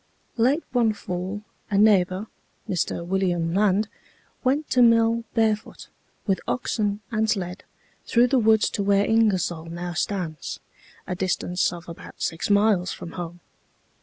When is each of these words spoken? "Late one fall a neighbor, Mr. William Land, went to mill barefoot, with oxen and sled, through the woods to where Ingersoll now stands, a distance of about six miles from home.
"Late 0.35 0.63
one 0.71 0.93
fall 0.93 1.43
a 1.69 1.77
neighbor, 1.77 2.25
Mr. 2.67 3.05
William 3.05 3.53
Land, 3.53 3.87
went 4.43 4.67
to 4.71 4.81
mill 4.81 5.25
barefoot, 5.35 5.89
with 6.25 6.41
oxen 6.47 7.01
and 7.11 7.29
sled, 7.29 7.63
through 8.07 8.25
the 8.25 8.39
woods 8.39 8.71
to 8.71 8.81
where 8.81 9.05
Ingersoll 9.05 9.65
now 9.65 9.93
stands, 9.93 10.59
a 11.05 11.13
distance 11.13 11.71
of 11.71 11.87
about 11.87 12.19
six 12.19 12.49
miles 12.49 12.91
from 12.91 13.11
home. 13.11 13.41